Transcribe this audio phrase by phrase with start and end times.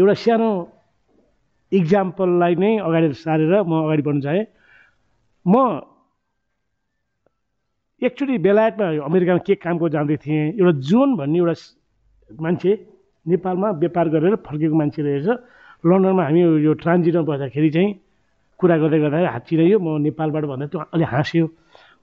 [0.00, 0.50] एउटा सानो
[1.72, 4.44] इक्जाम्पललाई नै अगाडि सारेर म अगाडि बढ्न चाहेँ।
[5.46, 5.54] म
[8.02, 11.54] एकचोटि बेलायतमा अमेरिकामा के कामको जाँदै थिएँ एउटा जोन भन्ने एउटा
[12.30, 12.70] मान्छे
[13.26, 15.28] नेपालमा व्यापार गरेर फर्केको मान्छे रहेछ।
[15.84, 17.88] लन्डनमा हामी यो ट्रान्जिटमा बस्दाखेरि चाहिँ
[18.60, 21.46] कुरा गर्दै गर्दा हात चिरायो म नेपालबाट भन्दा त्यो अलि हाँस्यो।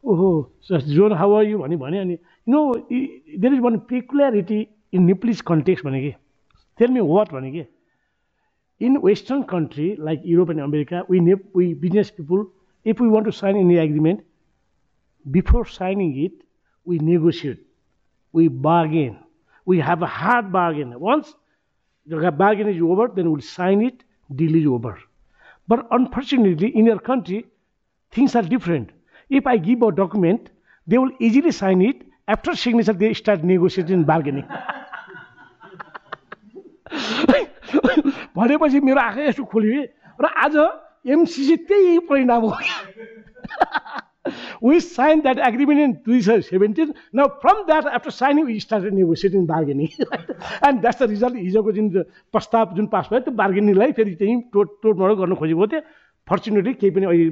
[0.06, 0.28] ओहो
[0.70, 2.16] जोन हाउ आर यु भने भने अनि
[2.48, 4.60] no there is one peculiarity
[4.94, 6.12] in Nepalese context भने कि
[6.80, 7.64] टेल मी वाट भने कि
[8.80, 11.20] In Western country like Europe and America, we,
[11.54, 12.48] we business people,
[12.84, 14.24] if we want to sign any agreement,
[15.32, 16.32] before signing it,
[16.86, 17.60] we negotiate,
[18.32, 19.20] we bargain,
[19.66, 20.98] we have a hard bargain.
[21.00, 21.34] Once
[22.06, 24.98] the bargain is over, then we'll sign it, deal is over.
[25.68, 27.46] But unfortunately, in our country,
[28.12, 28.92] things are different.
[29.30, 30.50] If I give a document,
[30.86, 32.04] they will easily sign it.
[32.28, 34.48] After signature, they start negotiating bargaining.
[38.38, 39.82] भनेपछि मेरो आँखा यसो खोल्यो
[40.22, 40.56] र आज
[41.14, 42.52] MCC त्यही परिणाम हो
[44.62, 46.94] we signed that agreement in 2017.
[47.14, 49.92] Now, from that, after signing, we started negotiating bargaining.
[50.62, 51.34] and that's the result.
[51.34, 51.90] हिजोको जुन
[52.34, 55.82] प्रस्ताव जुन पास भयो त्यो बार्गेनिङलाई फेरि चाहिँ टोट टोटमोड गर्न खोजेको थियो
[56.28, 57.28] फर्चुनेटली केही पनि अहिले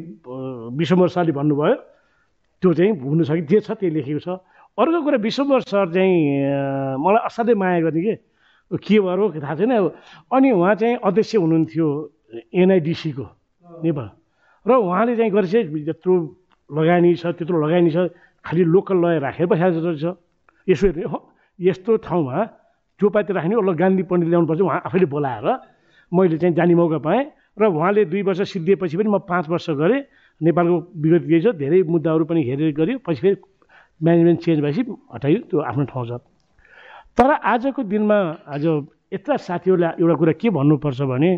[0.79, 1.75] विश्वम्बर सरले भन्नुभयो
[2.63, 4.39] त्यो चाहिँ हुनु सक्यो जे छ त्यही लेखेको छ
[4.77, 6.15] अर्को कुरा विश्वम्बर सर चाहिँ
[7.03, 8.15] मलाई असाध्यै माया गर्ने के
[8.71, 9.71] के भएर हो थाहा छैन
[10.33, 11.87] अनि उहाँ चाहिँ अध्यक्ष हुनुहुन्थ्यो
[12.53, 13.25] एनआइडिसीको
[13.85, 14.09] नेपाल।
[14.65, 16.13] र उहाँले चाहिँ गरेपछि यत्रो
[16.69, 18.09] लगानी छ त्यत्रो लगानी छ
[18.45, 20.17] खालि लोकल लय राखेर बसेको छ।
[20.67, 21.05] यसो हेर्ने
[21.59, 22.37] यस्तो ठाउँमा
[22.99, 25.47] जो पाति राख्ने ल गान्धी पण्डित ल्याउनुपर्छ उहाँ आफैले बोलाएर
[26.11, 27.23] मैले चाहिँ जाने मौका पाएँ।
[27.61, 30.01] र उहाँले दुई वर्ष सिद्धिएपछि पनि म पाँच वर्ष गरेँ।
[30.41, 33.37] नेपालको विगत के छ धेरै मुद्दाहरू पनि हेरेर गऱ्यो। पछि फेरि
[34.01, 34.81] म्यानेजमेन्ट चेन्ज भएपछि
[35.13, 36.11] हटायो त्यो आफ्नो ठाउँ छ।
[37.17, 38.15] तर आजको दिनमा
[38.47, 38.65] आज
[39.13, 41.31] यत्र साथीहरूले एउटा कुरा के भन्नुपर्छ भने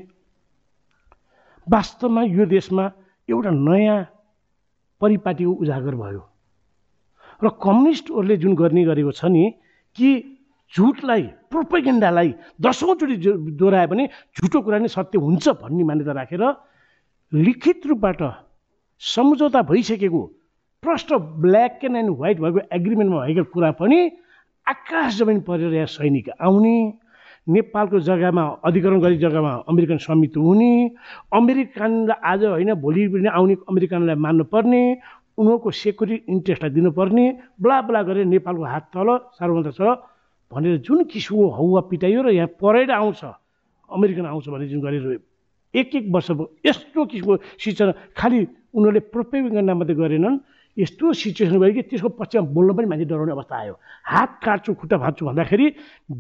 [1.68, 2.86] वास्तवमा यो देशमा
[3.30, 3.98] एउटा नयाँ
[5.02, 6.22] परिपाटीको उजागर भयो।
[7.44, 9.44] र कम्युनिस्टहरूले जुन गर्ने गरेको छ नि
[9.96, 10.10] कि
[10.74, 11.24] झुटलाई
[11.54, 13.16] प्रोपेगेन्डालाई दसौँचोटि
[13.54, 16.44] दोहोऱ्यायो भने झुटो कुरा नै सत्य हुन्छ भन्ने मान्यता राखेर
[17.32, 18.22] लिखित रूपबाट
[19.02, 20.22] सम्झौता भइसकेको
[20.84, 21.14] प्रष्ट
[21.46, 24.00] ब्ल्याक एन्ड एन्ड व्हाइट भएको एग्रिमेन्टमा भएको कुरा पनि
[24.68, 26.76] आकाश जमिन परेर यहाँ सैनिक आउने
[27.48, 30.72] नेपालको जग्गामा अधिकरण गरी जग्गामा अमेरिकन स्वामित्व हुने
[31.34, 34.82] अमेरिकनलाई आज होइन भोलि पनि आउने अमेरिकनलाई मान्नुपर्ने
[35.40, 37.26] उनीहरूको सेक्युरिटी इन्ट्रेस्टलाई दिनुपर्ने
[37.64, 39.96] ब्ला ब्ला गरेर नेपालको हात तल सार्वभौमता छ
[40.52, 43.24] भनेर जुन किसिमको हौवा पिटाइयो र यहाँ परेर आउँछ
[43.90, 45.20] अमेरिकन आउँछ भने जुन गरेर
[45.74, 46.30] एक एक वर्ष
[46.68, 48.40] यस्तो किसिमको शिक्षण खालि
[48.76, 50.36] उनीहरूले प्रोपेगन्डा मात्रै गरेनन्।
[50.78, 53.74] यस्तो सिचुएसन भयो कि त्यसको पछिमा बोल्न पनि मान्छे डराउने अवस्था आयो।
[54.06, 55.68] हात काट्छु खुट्टा भाँच्छु भन्दाखेरि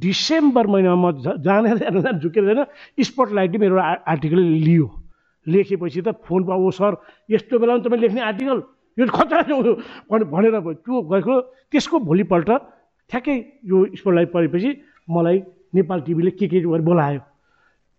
[0.01, 2.65] डिसेम्बर महिनामा म जानेर जान झुकेर जान
[2.99, 4.87] स्पटलाइटले मेरो आर्टिकल लियो।
[5.47, 6.91] लेखेपछि त फोन पाऊ सर
[7.29, 8.57] यस्तो बेलामा तपाईँ लेख्ने आर्टिकल?
[8.97, 9.41] यो खतरा
[10.09, 11.33] भनेर त्यो गएको
[11.71, 12.49] त्यसको भोलिपल्ट
[13.09, 13.35] ठ्याक्कै
[13.69, 14.69] यो स्पटलाइट परेपछि
[15.09, 15.37] मलाई
[15.75, 17.21] नेपाल टिभीले के के गरेर बोलायो।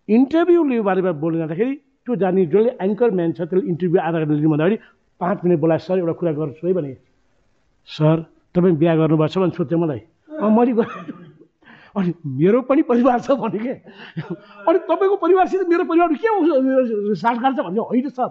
[0.09, 1.73] इन्टरभ्यू बारेमा बोल्नु जाँदाखेरि
[2.05, 4.77] त्यो जाने जसले एङ्कर म्यान छ त्यसले इन्टरभ्यू आधा घन्टा लिनु भन्दाखेरि
[5.19, 6.93] पाँच मिनट बोलाएर सर एउटा कुरा गर्छु है भने
[7.87, 8.25] सर
[8.55, 10.01] तपाईँ बिहा गर्नुभएको छ भने सोध्थेँ मलाई।
[10.39, 10.73] अँ मैले
[11.97, 13.73] अनि मेरो पनि परिवार छ भने के?
[14.67, 18.29] अनि तपाईँको परिवारसित मेरो परिवार के साटगाट छ भन्छ होइन सर।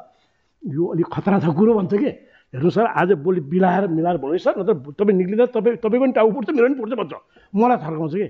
[0.63, 2.11] यो अलिक खतरा छ कुरो भन्छ कि?
[2.55, 6.31] हेर्नु सर आज भोलि बिलाएर मिलाएर भन्नु सर। नत्र तपाईँ निक्लिँदा तपाईँ तपाईँ पनि टाउ
[6.33, 7.13] पुग्छ मेरो पनि पुग्छ भन्छ।
[7.53, 8.29] मलाई थर्काउँछ कि?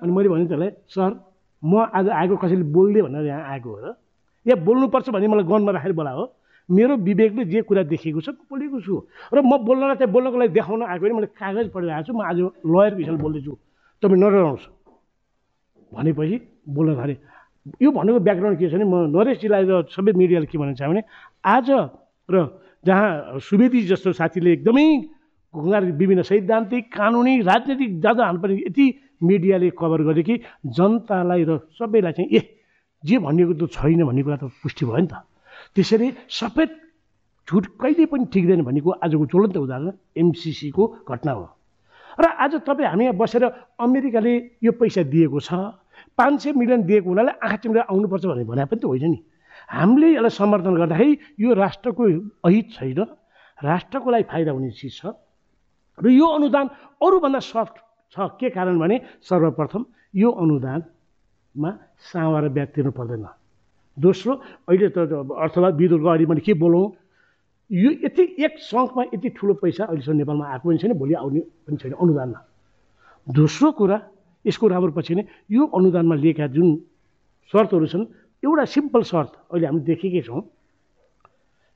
[0.00, 1.10] अनि मैले भने त्यसलाई सर
[1.62, 3.94] म आज आएको कसैले बोलिदिएँ भनेर यहाँ आएको हो र।
[4.46, 6.24] यहाँ बोल्नुपर्छ भने मलाई गनमा राखेर बोलायो
[6.68, 8.94] मेरो विवेकले जे कुरा देखेको छ बोलेको छु।
[9.32, 12.38] र म बोल्नलाई चाहिँ बोल्नको लागि देखाउन आएको भने मैले कागज पढिरहेको छु म आज
[12.60, 13.52] लयरको हिसाबले बोल्दैछु।
[14.02, 14.66] तपाईँ नडराउनुहोस्
[15.92, 16.36] भनेपछि
[16.68, 17.18] बोल्न थालेँ।
[17.82, 20.92] यो भनेको ब्याकग्राउन्ड के छ भने म नरेश जिल्ला र सबै मिडियाले के भन्न चाहेँ
[20.92, 21.02] भने
[21.44, 21.68] आज
[22.28, 22.36] र
[22.84, 24.86] जहाँ सुवेदी जस्तो साथीले एकदमै
[25.98, 28.86] विभिन्न सैद्धान्तिक कानुनी राजनैतिक जाँदा हाल्नुपर्ने यति
[29.24, 30.34] मिडियाले कभर गर्यो कि
[30.76, 32.40] जनतालाई र सबैलाई चाहिँ ए
[33.02, 35.24] जे भनिएको त छैन भन्ने कुरा त पुष्टि भयो नि त।
[35.78, 36.70] त्यसरी सफेद
[37.48, 41.46] झुट कहिले पनि ठिक्दैन भनेको आजको ज्वलन्त उदाहरण एमसिसीको घटना हो।
[42.18, 43.44] र आज तपाईँ हामी यहाँ बसेर
[43.78, 45.54] अमेरिकाले यो पैसा दिएको छ
[46.18, 49.18] पाँच सय मिलियन दिएको हुनाले आँखा चिम्रेर आउनुपर्छ भनेर भने पनि त होइन नि।
[49.70, 52.02] हामीले यसलाई समर्थन गर्दाखेरि यो राष्ट्रको
[52.42, 53.00] अहित छैन
[53.58, 55.14] राष्ट्रको लागि फाइदा हुने चिज छ।
[55.98, 56.66] र यो अनुदान
[56.98, 57.74] अरूभन्दा सफ्ट
[58.12, 59.82] छ के कारण भने सर्वप्रथम
[60.14, 61.70] यो अनुदानमा
[62.02, 63.26] सावा र तिर्नु पर्दैन।
[63.98, 64.32] दोस्रो
[64.68, 66.86] अहिले त अर्थवाद विद्युतको अगाडि मैले के बोलौँ?
[67.70, 71.76] यो यति एक सङ्घमा यति ठुलो पैसा अहिलेसम्म नेपालमा आएको पनि छैन भोलि आउने पनि
[71.76, 72.40] छैन अनुदानमा।
[73.26, 73.96] दोस्रो कुरा
[74.44, 76.68] यसको राम्रो पछि नै यो अनुदानमा लिएका जुन
[77.52, 78.04] शर्तहरू छन्
[78.42, 80.42] एउटा सिम्पल शर्त अहिले हामी देखेकै छौँ।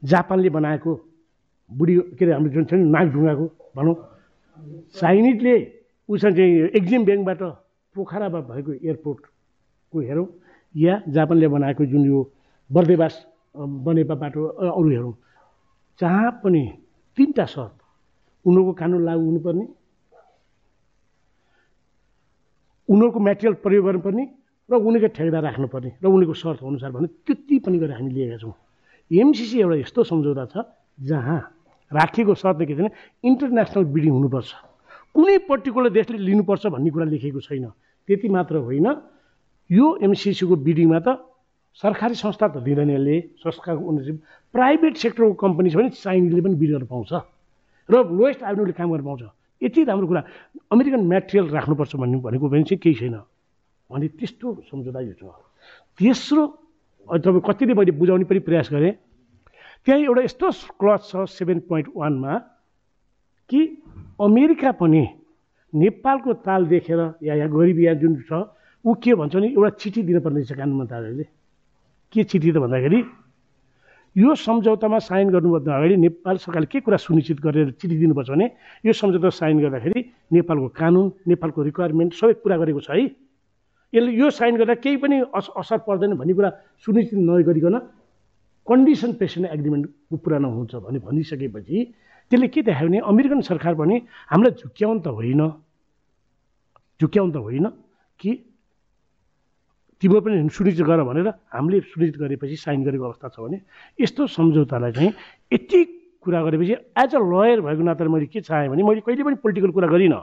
[0.02, 0.90] जापानले बनाएको
[1.70, 3.46] बुढी के अरे हाम्रो जुन छ नि नागढुङ्गाको
[3.76, 3.96] भनौँ
[4.96, 5.54] चाइनिजले
[6.08, 7.42] उसमा चाहिँ एक्जिम ब्याङ्कबाट
[7.94, 10.26] पोखरामा भएको एयरपोर्टको हेरौँ।
[10.74, 12.18] या जापानले बनाएको जुन यो
[12.70, 13.14] बर्देवास
[13.54, 14.40] बनेपा बाटो
[14.72, 15.14] अरू हेरौँ
[16.00, 16.62] जहाँ पनि
[17.18, 17.76] तिनवटा शर्त
[18.46, 19.66] उनीहरूको कानुन लागू हुनुपर्ने
[22.88, 24.24] उनीहरूको मेटेरियल प्रयोग गर्नुपर्ने
[24.68, 28.54] र उनीहरूको ठेकेदार राख्नुपर्ने र उनीहरूको शर्त अनुसार भने त्यति पनि गरेर हामी लिएका छौँ।
[29.10, 30.64] एमसिसी एउटा यस्तो सम्झौता छ
[30.98, 31.40] जहाँ
[31.92, 32.88] राखिएको शर्त के छैन
[33.20, 34.50] इन्टरनेसनल बिडिङ हुनुपर्छ।
[35.12, 37.66] कुनै पर्टिकुलर देशले लिनुपर्छ भन्ने कुरा लेखेको छैन।
[38.08, 38.86] त्यति मात्र होइन।
[39.72, 41.08] यो एमसिसीको बिडिङमा त
[41.80, 44.16] सरकारी संस्था त दिँदैन यसले संस्थाको ओनरसिप
[44.52, 47.12] प्राइभेट सेक्टरको कम्पनी छ भने चाइनिजले पनि बिड गर्न पाउँछ।
[47.88, 49.22] र लोएस्ट एभेन्यूले काम गर्न पाउँछ।
[49.62, 50.22] यति राम्रो कुरा।
[50.72, 53.16] अमेरिकन मेटेरियल राख्नुपर्छ भन्ने भनेको पनि चाहिँ केही छैन।
[53.88, 55.24] भने त्यस्तो सम्झौता यो छ।
[55.96, 56.42] तेस्रो
[57.08, 58.92] तपाईँ कतिले मैले बुझाउने पनि प्रयास गरेँ।
[59.88, 60.46] त्यहाँ एउटा यस्तो
[60.76, 62.32] क्लज छ सेभेन पोइन्ट वानमा
[63.48, 63.60] कि
[64.20, 65.02] अमेरिका पनि
[65.72, 68.32] नेपालको ताल देखेर या यहाँ गरिब यहाँ जुन छ
[68.84, 71.24] ऊ के भन्छ भने एउटा चिठी दिनुपर्ने रहेछ कानुन मन्त्रालयले
[72.12, 73.00] के चिठी त भन्दाखेरि
[74.16, 78.46] यो सम्झौतामा साइन गर्नुभन्दा अगाडि नेपाल सरकारले के कुरा सुनिश्चित गरेर चिठी दिनुपर्छ भने
[78.84, 80.00] यो सम्झौता साइन गर्दाखेरि
[80.34, 83.06] नेपालको कानुन नेपालको रिक्वायरमेन्ट सबै पुरा गरेको छ है।
[83.92, 86.50] यसले यो साइन गर्दा केही पनि अस असर पर्दैन भन्ने कुरा
[86.84, 87.76] सुनिश्चित नगरिकन
[88.66, 89.84] कन्डिसन पेसेन्ट एग्रिमेन्ट
[90.22, 91.76] पुरा नहुन्छ भने भनिसकेपछि
[92.30, 93.96] त्यसले के देखायो भने अमेरिकन सरकार पनि
[94.32, 95.42] हामीलाई झुक्क्याउनु त होइन।
[97.00, 97.66] झुक्क्याउनु त होइन
[98.20, 98.30] कि
[100.02, 103.58] तिम्रो पनि सुनिश्चित गर भनेर हामीले सुनिश्चित गरेपछि साइन गरेको अवस्था छ भने
[104.02, 105.12] यस्तो सम्झौतालाई चाहिँ
[105.54, 105.80] यति
[106.26, 109.70] कुरा गरेपछि एज अ लयर भएको नाताले मैले के चाहेँ भने मैले कहिले पनि पोलिटिकल
[109.70, 110.22] कुरा गरिनँ।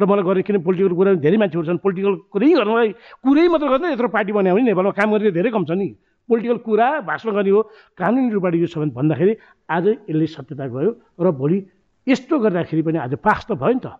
[0.00, 2.88] र मलाई गर्ने किन पोलिटिकल कुरा धेरै मान्छेहरू छन् पोलिटिकल कुरै गर्नलाई
[3.20, 5.88] कुरै मात्र गर्दै यत्रो पार्टी बनायो भने नेपालमा काम गर्ने धेरै कम छ नि।
[6.28, 7.60] पोलिटिकल कुरा भाषण गर्ने हो
[8.00, 9.32] कानुनी रूपबाट यो छ भने भन्दाखेरि
[9.68, 10.90] आज यसले सत्यता गयो
[11.20, 11.58] र भोलि
[12.06, 13.92] यस्तो गर्दाखेरि पनि आज पास त भयो नि त।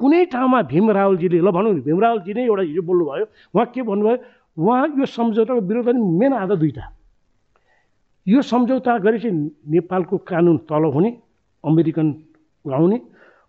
[0.00, 3.24] कुनै ठाउँमा भीम रावलजीले ल भनौँ भीम रावलजी नै एउटा हिजो बोल्नुभयो
[3.54, 4.16] उहाँ के भन्नुभयो?
[4.56, 6.84] उहाँ यो सम्झौताको विरोध गर्ने मेन आधा दुईवटा।
[8.26, 11.10] यो सम्झौता गरेपछि नेपालको कानुन तल हुने
[11.64, 12.08] अमेरिकन
[12.64, 13.00] आउने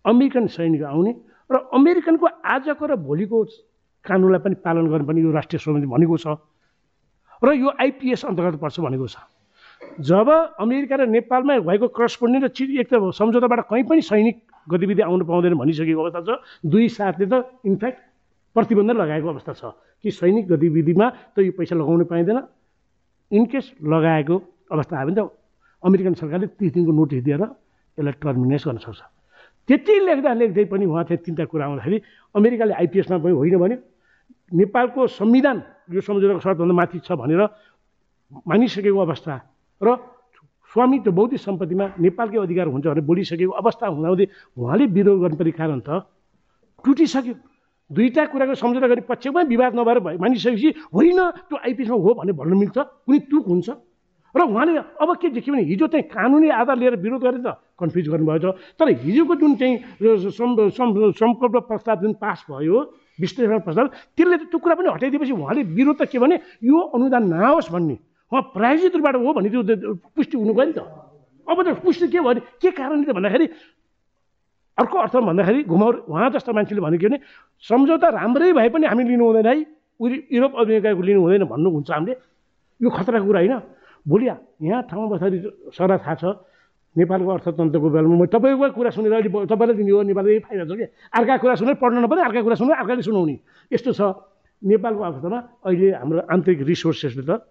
[0.06, 1.12] अमेरिकन सैनिक आउने
[1.50, 3.44] र अमेरिकनको आजको र भोलिको
[4.06, 6.28] कानुनलाई पनि पालन गर्ने पनि यो राष्ट्रिय समिति भनेको छ
[7.44, 9.18] र यो आइपिएस अन्तर्गत पर्छ भनेको छ।
[10.02, 10.28] जब
[10.60, 14.36] अमेरिका र नेपालमा भएको करस्पोन्डिङ र चिज एक त सम्झौताबाट कहीँ पनि सैनिक
[14.72, 17.34] गतिविधि आउनु पाउँदैन भनिसकेको अवस्था छ। दुई साथले त
[17.68, 18.00] इनफ्याक्ट
[18.56, 19.64] प्रतिबन्ध लगाएको अवस्था छ।
[20.04, 22.40] कि सैनिक गतिविधिमा त यो पैसा लगाउनु पाइँदैन।
[23.32, 24.36] इनकेस लगाएको
[24.72, 25.32] अवस्था आयो भने त
[25.84, 27.44] अमेरिकन सरकारले तिस दिनको नोटिस दिएर
[27.98, 29.02] यसलाई टर्मिनेट गर्न सक्छ।
[29.70, 31.98] त्यति लेख्दा लेख्दै पनि उहाँ चाहिँ तिनवटा कुरा आउँदाखेरि
[32.36, 33.78] अमेरिकाले आइपिएसमा पनि होइन भन्यो।
[34.54, 35.58] नेपालको संविधान
[35.96, 37.42] यो सम्झौताको शर्तभन्दा माथि छ भनेर
[38.44, 39.34] मानिसकेको अवस्था
[39.82, 39.88] र
[40.72, 44.26] स्वामित्व बौद्धिक सम्पत्तिमा नेपालकै अधिकार हुन्छ भनेर बोलिसकेको अवस्था हुँदाहुँदै
[44.58, 45.90] उहाँले विरोध गर्नुपर्ने कारण त
[46.84, 47.36] टुटिसक्यो।
[47.92, 51.20] दुईवटा कुराको सम्झौता गर्ने पक्षमा विवाद नभएर मानिसकेपछि होइन
[51.50, 53.70] त्यो आइपिएसमा हो भनेर भन्नु मिल्छ कुनै तुक हुन्छ।
[54.34, 58.08] र उहाँले अब के देख्यो भने हिजो चाहिँ कानुनी आधार लिएर विरोध गरेर त कन्फ्युज
[58.10, 59.78] गर्नुभएको छ तर हिजोको जुन चाहिँ
[61.14, 62.78] संकल्प प्रस्ताव जुन पास भयो
[63.22, 63.88] विश्लेषण प्रस्ताव
[64.18, 66.36] त्यसले त त्यो कुरा पनि हटाइदिएपछि उहाँले विरोध त के भने
[66.66, 67.96] यो अनुदान नआओस् भन्ने।
[68.34, 70.82] उहाँ प्रायोजित रूपबाट हो भन्ने त्यो पुष्टि हुनु गयो नि त।
[71.46, 73.46] अब त पुष्टि के भयो भने के कारणले त भन्दाखेरि
[74.78, 77.18] अर्को अर्थ भन्दाखेरि घुमाउ उहाँ जस्ता मान्छेले भनेको भने
[77.62, 79.56] सम्झौता राम्रै भए पनि हामी लिनु हुँदैन है।
[80.02, 82.14] युरोप अमेरिकाको लिनु हुँदैन भन्नुहुन्छ हामीले।
[82.82, 83.56] यो खतराको कुरा होइन।
[84.06, 85.38] भोलि यहाँ ठाउँमा बस्दाखेरि
[85.78, 86.24] सरा थाहा छ।
[86.98, 90.86] नेपालको अर्थतन्त्रको बेलामा म तपाईँको कुरा सुनेर अहिले तपाईँलाई दिने हो नेपालको फाइदा छ कि?
[91.10, 93.36] अर्का कुरा सुनेर पढ्न नपर्ने अर्का कुरा सुनेर अर्काले सुनाउने।
[93.72, 94.02] यस्तो छ।
[94.62, 95.40] नेपालको अवस्थामा
[95.70, 97.46] अहिले हाम्रो आन्तरिक रिसोर्सेसले त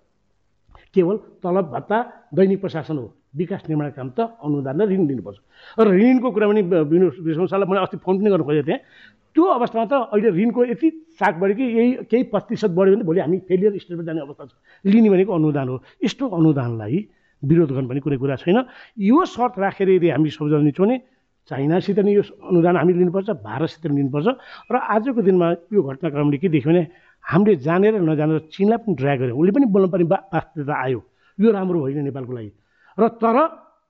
[0.94, 1.98] केवल तलब भत्ता
[2.34, 5.38] दैनिक प्रशासन हो। विकास निर्माण काम त अनुदान र ऋण दिनुपर्छ।
[5.80, 8.80] र ऋणको कुरा पनि विश्वसालाई मैले अस्ति फोन पनि गर्नु खोजेको थिएँ
[9.34, 13.20] त्यो अवस्थामा त अहिले ऋणको यति चाक बढ्यो कि यही केही प्रतिशत बढ्यो भने भोलि
[13.20, 14.50] हामी फेलियर स्टेजमा जाने अवस्था छ।
[14.84, 17.08] लिने भनेको अनुदान हो। यस्तो अनुदानलाई
[17.42, 18.58] विरोध गर्ने पनि कुनै कुरा छैन।
[19.00, 20.96] यो शर्त राखेर यदि हामी सम्झाउन दिन्छौँ भने
[21.48, 24.28] चाइनासित नि यो अनुदान हामी लिनुपर्छ भारतसित पनि लिनुपर्छ।
[24.68, 26.82] र आजको दिनमा यो घटनाक्रमले के देख्यो भने
[27.24, 31.00] हामीले जानेर नजानेर चिनलाई पनि ड्राई गऱ्यौँ उसले पनि बोल्नु पर्ने बा- बाध्यता आयो।
[31.40, 32.52] यो राम्रो होइन नेपालको लागि।
[32.98, 33.36] र तर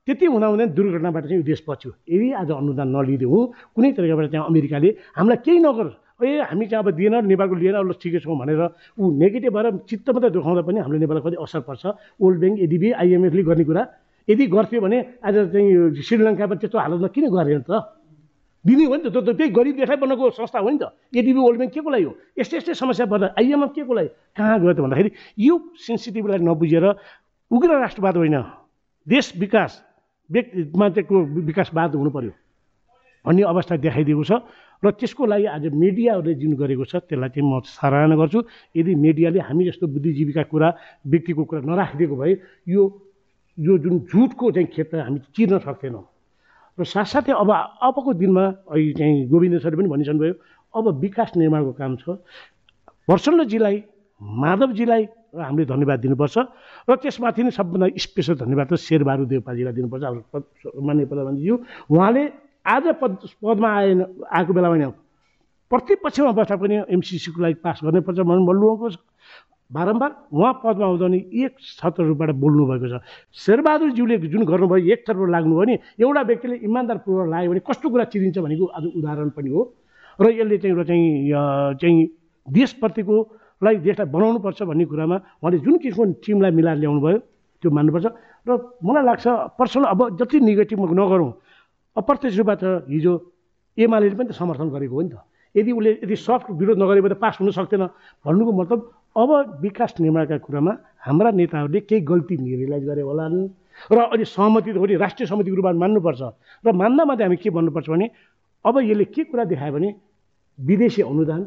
[0.07, 3.41] त्यति हुँदा हुँदैन दुर्घटनाबाट चाहिँ यो देश बच्यो। यदि आज अनुदान नलिदिउँ
[3.75, 5.87] कुनै तरिकाबाट चाहिँ अमेरिकाले हामीलाई केही नगर
[6.23, 8.63] ए हामी चाहिँ अब दिएन नेपालको लिएन ल ठिकै छौँ भनेर
[8.99, 11.83] ऊ नेगेटिभ भएर चित्त मात्रै दुखाउँदा पनि हामीले नेपाललाई कति असर पर्छ।
[12.19, 13.83] वर्ल्ड ब्याङ्क एडिबी आइएमएफले गर्ने कुरा।
[14.29, 15.67] यदि गर्थ्यो भने आज चाहिँ
[16.03, 17.71] श्रीलङ्कामा त्यस्तो हालतमा किन गरेन त?
[18.63, 21.59] दिने हो नि त त्यो त्यही गरिब देखाइ बनाएको संस्था हो नि त। एडिबी वर्ल्ड
[21.59, 22.15] ब्याङ्क के को लागि हो?
[22.39, 25.11] यस्तै यस्तै समस्या पर्दा आइएमएफ के को लागि कहाँ गयो त भन्दाखेरि
[25.43, 26.87] यो सेन्सिटिभलाई नबुझेर
[27.51, 28.62] उग्र राष्ट्रवाद होइन।
[29.07, 29.83] देश विकास
[30.31, 32.33] व्यक्ति मान्छेको विकासवाद हुनु पर्यो
[33.25, 34.33] भन्ने अवस्था देखाइदिएको छ
[34.83, 38.41] र त्यसको लागि आज मिडियाहरूले जुन गरेको छ त्यसलाई चाहिँ म सराहना गर्छु।
[38.75, 40.69] यदि मिडियाले हामी जस्तो बुद्धिजीवीका कुरा
[41.07, 42.33] व्यक्तिको कुरा नराखिदिएको भए
[42.67, 42.83] यो
[43.59, 46.03] यो जुन झुटको चाहिँ क्षेत्र हामी चिर्न सक्थेनौँ।
[46.79, 48.45] र साथसाथै अब अबको दिनमा
[48.75, 50.35] अहिले चाहिँ गोविन्द सरले पनि भनिसक्नुभयो
[50.75, 52.19] अब विकास निर्माणको काम छ।
[53.07, 53.77] प्रचण्डजीलाई
[54.23, 55.03] माधवजीलाई
[55.35, 56.37] हामीले धन्यवाद दिनुपर्छ
[56.89, 61.57] र त्यसमाथि नै सबभन्दा स्पेसल धन्यवाद त शेरबहादुर देवपाजीलाई दिनुपर्छ। हाम्रो मान्य प्रधानमन्त्रीज्यू
[61.91, 62.23] उहाँले
[62.63, 63.13] आज पद
[63.43, 64.01] पदमा आएन
[64.31, 64.85] आएको बेला होइन
[65.71, 68.97] प्रतिपक्षमा बस्दा पनि एमसिसीको लागि पास गर्नैपर्छ भन्नु बोल्नुभएको छ
[69.73, 72.95] बारम्बार उहाँ पदमा आउँदा नि एक छत्रहरूबाट बोल्नुभएको छ।
[73.35, 78.39] शेरबहादुरज्यूले जुन गर्नुभयो एक तर्फ लाग्नुभयो भने एउटा व्यक्तिले इमान्दारपूर्वक लाग्यो भने कस्तो कुरा चिरिन्छ
[78.39, 79.61] भनेको आज उदाहरण पनि हो।
[80.21, 81.09] र यसले चाहिँ एउटा चाहिँ
[81.81, 81.99] चाहिँ
[82.47, 83.17] देशप्रतिको
[83.63, 87.19] लाई देशलाई बनाउनुपर्छ भन्ने कुरामा उहाँले जुन किसिमको टिमलाई मिलाएर ल्याउनु भयो
[87.63, 88.07] त्यो मान्नुपर्छ।
[88.43, 88.51] र
[88.83, 89.27] मलाई लाग्छ
[89.59, 91.31] पर्सनल अब जति नेगेटिभ नगरौँ
[91.97, 93.13] अप्रत्यक्ष रूपमा त हिजो
[93.79, 95.17] एमाले पनि त समर्थन गरेको हो नि त।
[95.55, 97.85] यदि उसले यदि सफ्ट विरोध नगरेको त पास हुन सक्दैन
[98.27, 98.79] भन्नुको मतलब
[99.15, 99.31] अब
[99.63, 100.73] विकास निर्माणका कुरामा
[101.07, 103.37] हाम्रा नेताहरूले केही गल्ती रियलाइज गरे होलान्।
[103.93, 106.23] र अहिले सहमति त हो राष्ट्रिय समितिको रूपमा मान्नुपर्छ।
[106.65, 108.07] र मान्दा मात्रै हामी के भन्नुपर्छ भने
[108.65, 109.89] अब यसले के कुरा देखायो भने
[110.59, 111.43] विदेशी अनुदान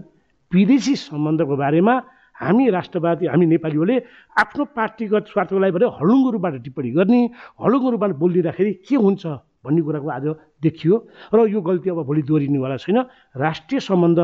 [0.55, 1.95] विदेशी सम्बन्धको बारेमा
[2.35, 3.95] हामी राष्ट्रवादी हामी नेपालीहरूले
[4.43, 7.19] आफ्नो पार्टीगत स्वार्थको लागि भने हलुङ्गो रूपबाट टिप्पणी गर्ने
[7.63, 9.23] हलुङ्गो रूपबाट बोलिदिँदाखेरि के हुन्छ
[9.65, 10.25] भन्ने कुराको आज
[10.61, 10.95] देखियो।
[11.33, 12.97] र यो गल्ती अब भोलि दोहोरिनेवाला छैन।
[13.39, 14.19] राष्ट्रिय सम्बन्ध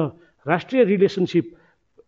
[0.46, 1.46] राष्ट्रिय रिलेसनसिप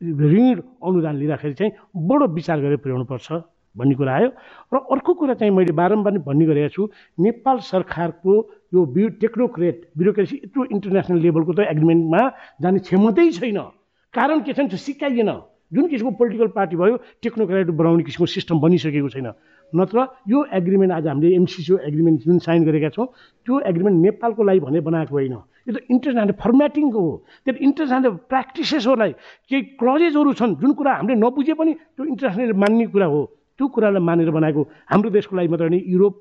[0.03, 3.27] ऋण अनुदान लिँदाखेरि चाहिँ बडो विचार गरेर पुर्याउनुपर्छ
[3.75, 4.29] भन्ने कुरा आयो।
[4.69, 6.81] र अर्को कुरा चाहिँ मैले बारम्बार भन्ने गरेको छु
[7.17, 8.33] नेपाल सरकारको
[8.75, 12.21] यो बिउ टेक्नोक्रेट ब्युरोक्रेसी यत्रो इन्टरनेसनल लेभलको त एग्रिमेन्टमा
[12.61, 13.59] जाने क्षमतै छैन।
[14.13, 15.31] कारण के छ भने सिकाइएन।
[15.73, 19.33] जुन किसिमको पोलिटिकल पार्टी भयो टेक्नोक्रेट बनाउने किसिमको सिस्टम बनिसकेको छैन।
[19.73, 19.97] नत्र
[20.29, 23.07] यो एग्रिमेन्ट आज हामीले एमसिसिओ एग्रिमेन्ट जुन साइन गरेका छौँ
[23.47, 25.33] त्यो एग्रिमेन्ट नेपालको लागि भने बनाएको होइन।
[25.65, 29.11] यो त इन्टरनेसनल फर्मेटिङको हो। त्यो इन्टरनेसनल प्र्याक्टिसेसहरूलाई
[29.49, 33.21] केही क्लजेसहरू छन्। जुन कुरा हामीले नबुझे पनि त्यो इन्टरनेसनल मान्ने कुरा हो।
[33.57, 34.61] त्यो कुरालाई मानेर बनाएको
[34.93, 36.13] हाम्रो देशको लागि मात्र होइन युरोप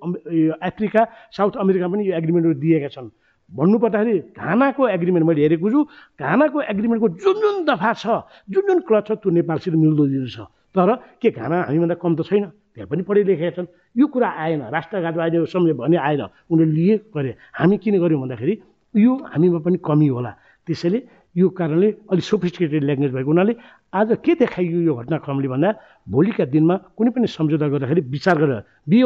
[0.65, 1.03] अफ्रिका
[1.37, 3.09] साउथ अमेरिका पनि यो एग्रिमेन्टहरू दिएका छन्।
[3.53, 5.81] भन्नुपर्दाखेरि घानाको एग्रिमेन्ट मैले हेरेको छु।
[6.21, 8.05] घानाको एग्रिमेन्टको जुन जुन दफा छ
[8.49, 10.89] जुन जुन क्लच छ त्यो नेपालसित मिल्दो छ। तर
[11.21, 13.69] के घाना हामीभन्दा कम त छैन त्यहाँ पनि पढिलेखेका छन्।
[14.01, 18.55] यो कुरा आएन राष्ट्रघात अहिले समय भने आएन उनीहरूले लिए गरे। हामी किन गऱ्यौँ भन्दाखेरि
[18.95, 20.33] यो हामीमा पनि कमी होला।
[20.69, 20.99] त्यसैले
[21.37, 23.53] यो कारणले अलिक सोफिस्टिकेटेड ल्याङ्ग्वेज भएको हुनाले
[23.93, 25.71] आज के देखाइयो यो घटनाक्रमले भन्दा
[26.09, 28.99] भोलिका दिनमा कुनै पनि सम्झौता गर्दाखेरि विचार गरेर बी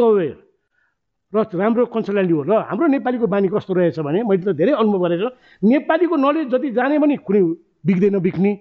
[1.33, 4.99] र राम्रो कन्सल्टेन्ट लियो र हाम्रो नेपालीको बानी कस्तो रहेछ भने मैले त धेरै अनुभव
[5.03, 5.27] गरेको
[5.63, 7.41] नेपालीको नलेज जति जाने पनि कुनै
[7.83, 8.51] बिग्दैन बिक्ने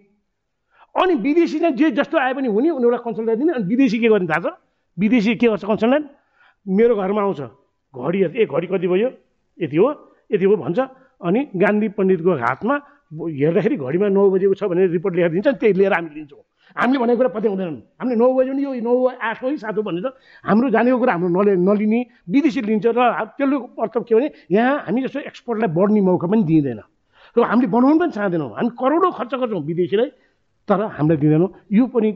[0.97, 4.27] अनि विदेशी नै जे जस्तो आए पनि हुने उनीहरूलाई कन्सल्टेन्ट दिने। अनि विदेशी के गर्ने
[4.27, 4.47] थाहा छ?
[4.97, 6.05] विदेशी के गर्छ कन्सल्टेन्ट
[6.67, 7.41] मेरो घरमा आउँछ।
[7.93, 9.09] घडी ए घडी कति भयो?
[9.61, 9.89] यति हो
[10.33, 10.79] यति हो भन्छ।
[11.21, 12.75] अनि गान्धी पण्डितको हातमा
[13.13, 16.43] हेर्दाखेरि घडीमा नौ बजेको छ भनेर रिपोर्ट लेखेर दिन्छ त्यही लिएर हामी लिन्छौँ।
[16.77, 20.07] हामीले भनेको कुरा पत्याउँदैनन् हामीले नौ बजी पनि यो नौ आठ हो हो भनेर
[20.45, 23.01] हाम्रो जानेको कुरा हाम्रो नले नलिने विदेशी लिन्छ र
[23.37, 26.81] त्यसले अर्थ के भने यहाँ हामी जस्तो एक्सपोर्टलाई बढ्ने मौका पनि दिँदैन।
[27.37, 30.09] र हामीले बनाउनु पनि चाहँदैनौँ। हामी करोडौँ खर्च गर्छौँ विदेशीलाई
[30.69, 32.11] तर हामीलाई दिँदैनौँ। यो पनि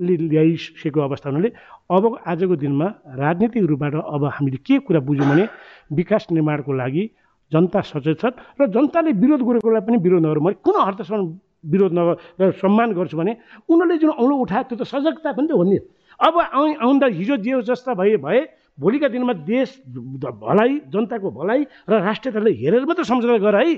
[0.00, 1.50] ल्याइसकेको अवस्था हुनाले
[1.92, 2.86] अब आजको दिनमा
[3.20, 5.44] राजनीतिक रूपबाट अब हामीले के कुरा बुझ्यौँ भने
[5.92, 7.04] विकास निर्माणको लागि
[7.52, 11.26] जनता सचेत छन् र जनताले विरोध गरेकोलाई पनि विरोध नगरौँ। मैले कुन हदसम्म
[11.64, 13.32] विरोध नगर सम्मान गर्छु भने
[13.68, 15.78] उनीहरूले जुन औँलो उठायो त्यो त सजगता पनि त हो नि।
[16.20, 18.40] अब आउँ आउँदा हिजो जे जस्ता भए भए
[18.80, 23.74] भोलिका दिनमा देश भलाइ जनताको भलाइ र राष्ट्रियतालाई हेरेर मात्रै सम्झौता गर है।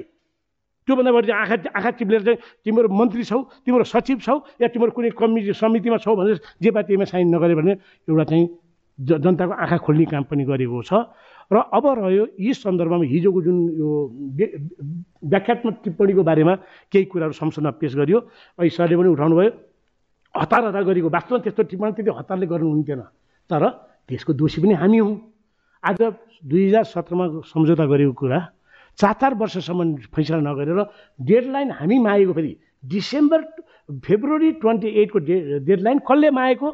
[0.88, 5.10] त्योभन्दा बढी आँखा आँखा चिप्लेर चाहिँ तिम्रो मन्त्री छौ तिम्रो सचिव छौ या तिम्रो कुनै
[5.14, 7.72] कमिटी समितिमा छौ भनेर जे त्यहीमा साइन नगरे भने
[8.10, 8.46] एउटा चाहिँ
[8.98, 10.92] जनताको आँखा खोल्ने काम पनि गरेको छ।
[11.52, 13.90] र अब रह्यो यी सन्दर्भमा हिजोको जुन यो
[15.32, 16.54] व्याख्यात्मक टिप्पणीको बारेमा
[16.92, 18.18] केही कुराहरू संसदमा पेस गरियो
[18.58, 19.50] अहिले सरले पनि उठाउनु भयो
[20.34, 23.00] हतार हतार गरेको वास्तवमा त्यस्तो टिप्पणी त्यति हतारले गर्नु हुन्थेन
[23.50, 23.62] तर
[24.08, 25.16] त्यसको दोषी पनि हामी हौँ।
[25.84, 25.98] आज
[26.46, 28.38] दुई हजार सत्रमा सम्झौता गरेको कुरा
[28.98, 30.80] चार चार वर्षसम्म फैसला नगरेर
[31.20, 32.52] डेडलाइन हामी मागेको फेरि
[32.92, 33.40] डिसेम्बर
[34.06, 35.36] फेब्रुअरी ट्वेन्टी एटको डे
[35.68, 36.68] डेडलाइन कसले मागेको?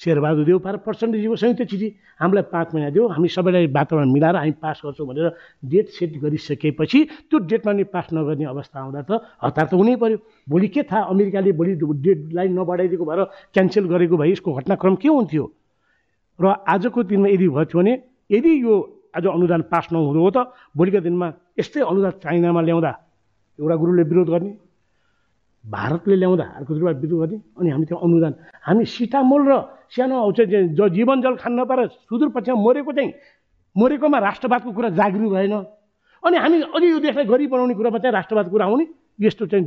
[0.00, 1.88] शेरबहादुर देऊ पार प्रचण्डजीको संयुक्त चिठी
[2.20, 5.28] हामीलाई पाँच महिना दियो। हामी सबैलाई वातावरण मिलाएर हामी पास गर्छौँ भनेर
[5.70, 10.16] डेट सेट गरिसकेपछि त्यो डेटमा नि पास नगर्ने अवस्था आउँदा त हतार त हुनै पऱ्यो
[10.48, 13.20] भोलि के थाहा अमेरिकाले भोलि डेडलाइन नबढाइदिएको भएर
[13.52, 15.44] क्यान्सल गरेको भए यसको घटनाक्रम के हुन्थ्यो?
[16.38, 17.92] र आजको दिनमा यदि भयो भने
[18.32, 18.74] यदि यो
[19.12, 20.38] आज अनुदान पास नहुँदो हो त
[20.72, 21.28] भोलिका दिनमा
[21.60, 22.92] यस्तै अनुदान चाइनामा ल्याउँदा
[23.58, 24.52] एउटा गुरुले विरोध गर्ने।
[25.64, 28.32] भारतले ल्याउँदा अर्को गुरुबाट विरोध गर्ने अनि हामी त्यो अनुदान।
[28.64, 29.52] हामी सिटामोल र
[29.92, 33.12] सानो औषध जो जीवन जल खान नपाएर सुदूरपश्चिममा मरेको चाहिँ
[33.76, 35.54] मरेकोमा राष्ट्रवादको कुरा जागृत भएन।
[36.22, 38.86] अनि हामी अझै यो देशलाई गरिब बनाउने कुरामा चाहिँ राष्ट्रवाद कुरा आउने
[39.20, 39.64] यस्तो चाहिँ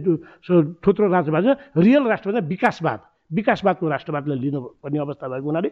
[0.81, 1.45] थोत्रो राष्ट्रवाद
[1.77, 2.99] रियल राष्ट्रवाद विकासवाद।
[3.31, 5.69] विकासवादको राष्ट्रवादलाई लिनुपर्ने अवस्था भएको हुनाले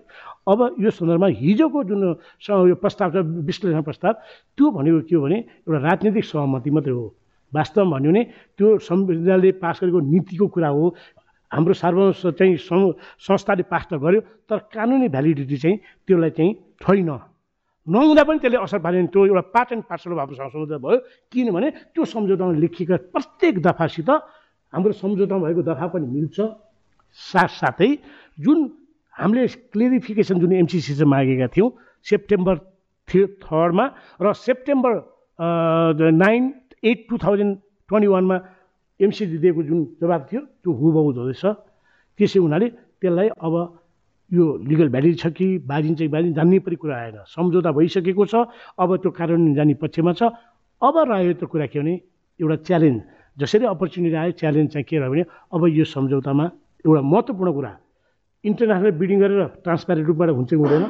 [0.50, 2.02] अब यो सन्दर्भमा हिजोको जुन
[2.70, 4.14] यो प्रस्ताव छ विश्लेषण प्रस्ताव
[4.58, 5.38] त्यो भनेको के हो भने
[5.70, 7.06] एउटा राजनीतिक सहमति मात्रै हो।
[7.54, 8.24] वास्तवमा भन्यो भने
[8.58, 10.86] त्यो संविधानले पास गरेको नीतिको कुरा हो।
[11.52, 12.56] हाम्रो सार्वजनिक चाहिँ
[13.28, 15.78] संस्थाले पास त गर्यो तर कानुनी भ्यालिडिटी चाहिँ
[16.08, 17.12] त्यसलाई चाहिँ छैन।
[17.88, 20.98] नहुँदा पनि त्यसले असर पारेन। त्यो एउटा पार्ट एन्ड पार्सल हामीसँग सम्झौता भयो।
[21.34, 24.10] किनभने त्यो सम्झौतामा लेखिएका प्रत्येक दफासित
[24.74, 26.38] हाम्रो सम्झौतामा भएको दफा पनि मिल्छ।
[27.20, 27.92] साथसाथै
[28.40, 28.60] जुन
[29.14, 29.44] हामीले
[29.76, 31.70] क्लिरिफिकेसन जुन एमसिसी चाहिँ मागेका थियौँ
[32.08, 32.56] सेप्टेम्बर
[33.10, 33.86] थियो थर्डमा
[34.24, 34.94] र September
[36.16, 36.44] nine
[36.84, 37.58] eight two thousand
[37.90, 38.36] twenty वानमा
[39.00, 41.44] एमसिसी दिएको जुन जवाब थियो त्यो हुबहु हुँदैछ
[42.20, 42.68] त्यसै हुनाले
[43.02, 43.56] त्यसलाई अब
[44.32, 48.36] यो लिगल भ्यालिड छ कि बाजिन्छ कि बाजिन्छ जान्ने पनि कुरा आएन। सम्झौता भइसकेको छ
[48.80, 50.24] अब त्यो कार्यान्वयन जाने पक्षमा छ।
[50.82, 51.94] अब रह्यो त कुरा के भने
[52.40, 53.00] एउटा च्यालेन्ज।
[53.38, 56.46] जसरी अपर्च्युनिटी आयो च्यालेन्ज चाहिँ के रह्यो भने अब यो सम्झौतामा
[56.86, 57.72] एउटा महत्त्वपूर्ण कुरा
[58.44, 60.84] इन्टरनेसनल बिडिङ गरेर ट्रान्सप्यारेन्ट रूपबाट हुन्छ कि हुँदैन।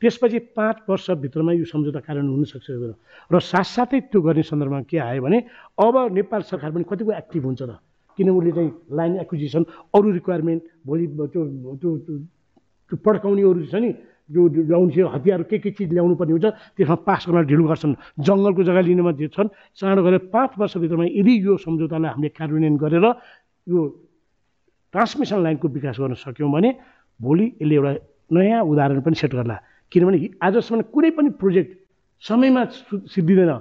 [0.00, 2.68] त्यसपछि पाँच वर्षभित्रमा यो सम्झौता कार्यान्वयन हुनसक्छ
[3.32, 5.38] र साथसाथै त्यो गर्ने सन्दर्भमा के आयो भने
[5.78, 7.72] अब नेपाल सरकार पनि कतिको एक्टिभ हुन्छ त?
[8.18, 9.62] किन उसले चाहिँ लाइन एक्विजिसन
[9.94, 11.42] अरू रिक्वायरमेन्ट भोलि त्यो
[11.82, 11.90] त्यो
[12.86, 13.90] त्यो पड्काउनेहरू छ नि
[14.30, 16.46] जो ल्याउने हतियार के के चिज ल्याउनु पर्ने हुन्छ
[16.78, 21.34] त्यसमा पास गर्न ढिलो गर्छन्। जङ्गलको जग्गा लिनेमा जे छन्। चाँडो गरेर पाँच वर्षभित्रमा यदि
[21.44, 23.04] यो सम्झौतालाई हामीले कार्यान्वयन गरेर
[23.66, 23.80] यो
[24.94, 26.70] ट्रान्समिसन लाइनको विकास गर्न सक्यौँ भने
[27.20, 27.92] भोलि यसले एउटा
[28.32, 29.56] नयाँ उदाहरण पनि सेट गर्ला।
[29.94, 31.70] किनभने आजसम्म कुनै पनि प्रोजेक्ट
[32.22, 32.62] समयमा
[33.14, 33.52] सिद्धिँदैन।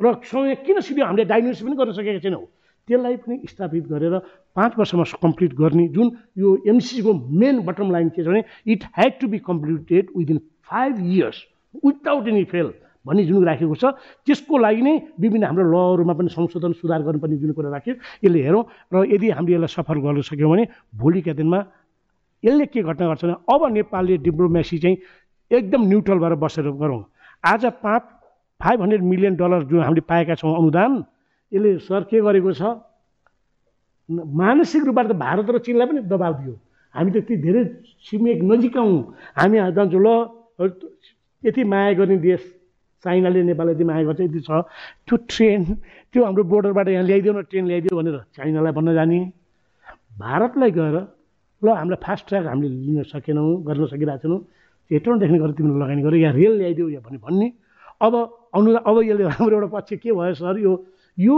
[0.00, 1.04] र समय किन सिद्धियो?
[1.06, 2.44] हामीले डायग्नोसिस पनि गर्न सकेका छैनौँ।
[2.88, 4.14] त्यसलाई पनि स्थापित गरेर
[4.56, 6.06] पाँच वर्षमा कम्प्लिट गर्ने जुन
[6.38, 8.42] यो एमसिसीको मेन बटम लाइन के छ भने
[8.72, 10.38] it had to be completed within
[10.70, 11.38] five years
[11.84, 12.68] without any fail
[13.06, 13.84] भन्ने जुन राखेको छ
[14.22, 18.62] त्यसको लागि नै विभिन्न हाम्रो लहरूमा पनि संशोधन सुधार गर्नुपर्ने जुन कुरा राख्यो यसले हेरौँ
[18.94, 21.58] र यदि हामीले यसलाई सफल गर्न सक्यौँ भने भोलिका दिनमा
[22.44, 24.96] यसले के घटना गर्छ भने अब नेपालले डिप्लोमेसी चाहिँ
[25.50, 27.02] एकदम न्युट्रल भएर बसेर गरौँ।
[27.44, 28.02] आज पाँच
[28.60, 31.04] फाइभ हन्ड्रेड मिलियन डलर जुन हामीले पाएका छौँ अनुदान
[31.52, 32.62] यसले सर के गरेको छ?
[34.08, 36.54] मानसिक रूपबाट त भारत र चिनलाई पनि दबाब दियो।
[36.94, 37.62] हामी त धेरै
[38.06, 40.08] छिमेक नजिक हौँ। हामी जान्छौँ ल
[41.42, 42.42] यति माया गर्ने देश
[43.04, 44.50] चाइनाले नेपाललाई यति माया गर्छ यति छ।
[45.06, 45.60] त्यो ट्रेन
[46.10, 49.18] त्यो हाम्रो बोर्डरबाट यहाँ ल्याइदियो न ट्रेन ल्याइदियो भनेर चाइनालाई भन्न जाने।
[50.18, 50.96] भारतलाई गएर
[51.62, 54.40] ल हामीलाई फास्ट ट्र्याक हामीले लिन सकेनौँ गर्न सकिरहेको छैनौँ
[54.90, 57.48] हेटौँ देख्ने गरेर तिमीले लगानी गरेर यहाँ रेल ल्याइदियो या भने भन्ने।
[58.00, 58.14] अब
[58.54, 60.58] अनुदान अब यसले हाम्रो एउटा पक्ष के भयो सर?
[60.58, 60.72] यो
[61.18, 61.36] यो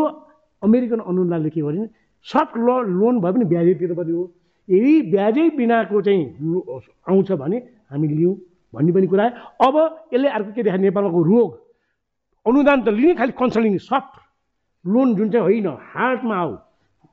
[0.63, 1.89] अमेरिकन अनुदानले के गर्यो भने
[2.27, 4.25] सफ्ट ल लोन भए पनि ब्याजै तिर्नुपर्ने हो
[4.69, 6.25] यदि ब्याजै बिनाको चाहिँ
[7.09, 7.59] आउँछ भने
[7.89, 8.35] हामी लियौँ
[8.75, 9.25] भन्ने पनि कुरा
[9.65, 9.75] अब
[10.13, 11.51] यसले अर्को के देखा नेपालको रोग।
[12.47, 14.13] अनुदान त लिने खालि कन्सल्टिङ सफ्ट
[14.85, 16.53] लोन जुन चाहिँ होइन हार्डमा आऊ।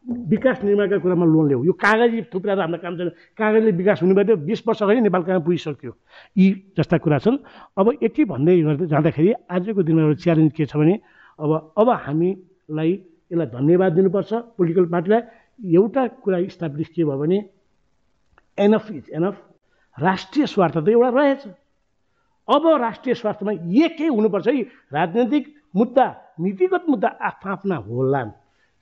[0.05, 4.35] विकास निर्माणका कुरामा लोन ल्याऊ। यो कागजी थुप्राएर हाम्रो काम छैन। कागजले विकास हुने भयो
[4.45, 5.91] बिस वर्ष अगाडि नेपाल कहाँ पुगिसक्यो।
[6.37, 6.45] यी
[6.77, 7.37] जस्ता कुरा छन्।
[7.77, 10.95] अब यति भन्दै गर्दै जाँदाखेरि आजको दिनमा एउटा च्यालेन्ज के छ भने
[11.39, 12.91] अब अब हामीलाई
[13.33, 15.21] यसलाई धन्यवाद दिनुपर्छ पोलिटिकल पार्टीलाई
[15.73, 17.37] एउटा कुरा इस्टाब्लिस के भयो भने
[18.57, 19.35] एनफ इज एनफ
[19.97, 21.43] राष्ट्रिय स्वार्थ त एउटा रहेछ।
[22.47, 24.61] अब राष्ट्रिय स्वार्थमा एकै हुनुपर्छ है?
[24.93, 25.43] राजनैतिक
[25.75, 26.05] मुद्दा
[26.39, 28.29] नीतिगत मुद्दा आफ्ना होलान्।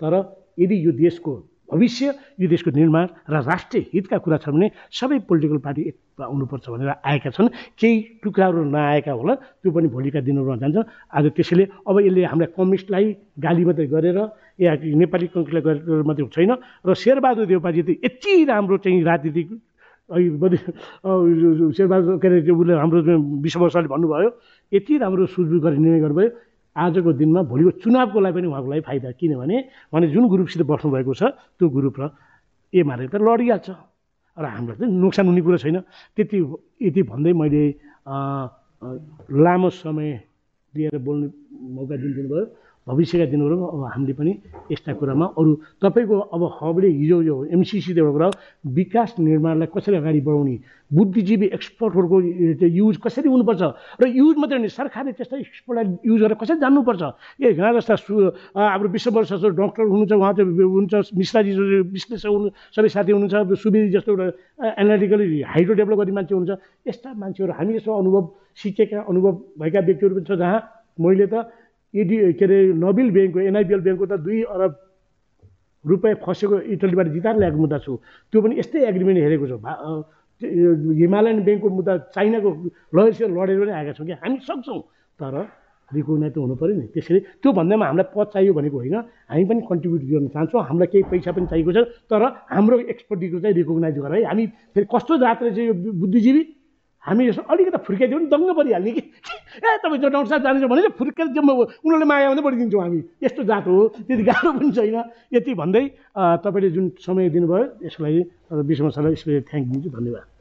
[0.01, 1.33] तर यदि यो देशको
[1.71, 2.05] भविष्य
[2.37, 5.81] यो देशको निर्माण र राष्ट्रिय हितका कुरा छ भने सबै पोलिटिकल पार्टी
[6.21, 10.77] आउनुपर्छ भनेर आएका छन्। केही टुक्राहरू नआएका होला त्यो पनि भोलिका दिनहरूमा जान्छ।
[11.17, 13.05] आज त्यसैले अब यसले हामीलाई कम्युनिस्टलाई
[13.41, 14.17] गाली मात्रै गरेर
[14.61, 16.51] या नेपाली कङ्ग्रेसलाई गरेर मात्रै छैन।
[16.85, 19.49] र शेरबहादुर देवपाजी त यति राम्रो चाहिँ राजनीतिक
[21.73, 22.99] शेरबहादुर के अरे उसले हाम्रो
[23.41, 24.29] विश्ववर्षले भन्नुभयो
[24.77, 26.29] यति राम्रो सुझबुझ गरेर निर्णय गर्नुभयो।
[26.73, 29.57] आजको दिनमा भोलिको चुनावको लागि पनि उहाँको लागि फाइदा किनभने
[29.93, 31.23] उहाँले जुन ग्रुपसित बस्नुभएको छ
[31.57, 32.03] त्यो ग्रुप र
[32.73, 33.69] एमाले त लडिहाल्छ।
[34.33, 35.77] र हामीलाई चाहिँ नोक्सान हुने कुरो छैन।
[36.17, 36.37] त्यति
[36.81, 37.63] यति भन्दै मैले
[39.29, 40.09] लामो समय
[40.73, 41.27] लिएर बोल्ने
[41.77, 42.45] मौका दिनु भयो
[42.87, 44.31] भविष्यका दिनहरूमा अब हामीले पनि
[44.71, 48.27] यस्ता कुरामा अरू तपाईँको अब हबले हिजो यो एमसिसी एउटा कुरा
[48.75, 50.55] विकास निर्माणलाई कसरी अगाडि बढाउने
[50.91, 52.17] बुद्धिजीवी एक्सपर्टहरूको
[52.67, 53.61] युज कसरी हुनुपर्छ
[53.97, 57.01] र युज मात्रै होइन सरकारले त्यस्ता एक्सपर्टलाई युज गरेर कसरी जान्नुपर्छ?
[57.39, 58.13] ए घना जस्ता सु
[58.51, 61.51] हाम्रो विश्ववर्ष जस्तो डक्टर हुनुहुन्छ उहाँ चाहिँ हुनुहुन्छ मिश्राजी
[61.87, 64.27] विश्लेषक हुनु सबै साथी हुनुहुन्छ सुवेदी जस्तो एउटा
[64.75, 68.23] एनालिटिकली हाइड्रो डेभलप गर्ने मान्छे हुनुहुन्छ यस्ता मान्छेहरू हामी यस्तो अनुभव
[68.59, 70.59] सिकेका अनुभव भएका व्यक्तिहरू पनि छ जहाँ
[70.99, 71.47] मैले त
[71.93, 74.73] इडी के अरे नोबेल ब्याङ्कको एनआइपिएल ब्याङ्कको त दुई अरब
[75.85, 77.93] रुपियाँ फसेको इटलीबाट जिताएर ल्याएको मुद्दा छु।
[78.31, 79.57] त्यो पनि यस्तै एग्रिमेन्ट हेरेको छु।
[80.41, 82.49] हिमालयन ब्याङ्कको मुद्दा चाइनाको
[82.95, 84.81] लयरसित लडेर पनि आएका छौँ कि हामी सक्छौँ।
[85.19, 85.35] तर
[85.91, 88.95] रिकगनाइज त हुनु पऱ्यो नि। त्यसरी त्यो भन्दैमा हामीलाई पद चाहियो भनेको होइन।
[89.29, 91.79] हामी पनि कन्ट्रिब्युट गर्न चाहन्छौँ। हामीलाई केही पैसा पनि चाहिएको छ।
[92.09, 96.41] तर हाम्रो एक्सपर्टिजको चाहिँ रिकगनाइज गर है। हामी फेरि कस्तो जात रहेछ यो बुद्धिजीवी
[97.03, 99.01] हामी यसो अलिकति फुर्काइदियो भने दङ्ग परिहाल्ने कि?
[99.59, 103.43] ए तपाईँ जो डाक्टर साहब जानुहुन्छ भने चाहिँ फुर्काइ उनीहरूले माया मात्रै बढिदिन्छौँ हामी। यस्तो
[103.43, 104.97] जात हो त्यति गाह्रो पनि छैन।
[105.35, 105.83] यति भन्दै
[106.43, 108.21] तपाईँले जुन समय दिनुभयो यसको लागि
[108.71, 110.32] विश्व सरलाई स्पेसल थ्याङ्क दिन्छु धन्यवाद।